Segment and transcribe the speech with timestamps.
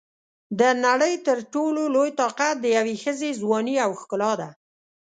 [0.59, 4.49] د نړۍ تر ټولو لوی طاقت د یوې ښځې ځواني او ښکلا ده.